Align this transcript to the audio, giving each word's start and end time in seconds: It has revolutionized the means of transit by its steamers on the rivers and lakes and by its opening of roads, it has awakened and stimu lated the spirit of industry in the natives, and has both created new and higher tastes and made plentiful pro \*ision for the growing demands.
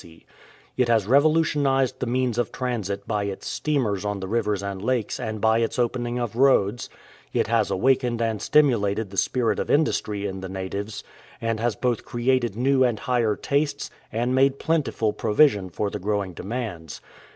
It 0.77 0.87
has 0.89 1.05
revolutionized 1.05 1.99
the 1.99 2.07
means 2.07 2.39
of 2.39 2.51
transit 2.51 3.07
by 3.07 3.25
its 3.25 3.45
steamers 3.45 4.03
on 4.03 4.19
the 4.19 4.27
rivers 4.27 4.63
and 4.63 4.81
lakes 4.81 5.19
and 5.19 5.39
by 5.39 5.59
its 5.59 5.77
opening 5.77 6.17
of 6.17 6.35
roads, 6.35 6.89
it 7.33 7.45
has 7.45 7.69
awakened 7.69 8.19
and 8.19 8.39
stimu 8.39 8.79
lated 8.81 9.11
the 9.11 9.17
spirit 9.17 9.59
of 9.59 9.69
industry 9.69 10.25
in 10.25 10.41
the 10.41 10.49
natives, 10.49 11.03
and 11.39 11.59
has 11.59 11.75
both 11.75 12.03
created 12.03 12.55
new 12.55 12.83
and 12.83 13.01
higher 13.01 13.35
tastes 13.35 13.91
and 14.11 14.33
made 14.33 14.57
plentiful 14.57 15.13
pro 15.13 15.35
\*ision 15.35 15.69
for 15.71 15.91
the 15.91 15.99
growing 15.99 16.33
demands. 16.33 16.99